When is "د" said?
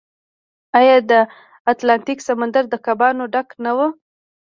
1.09-1.13, 2.69-2.75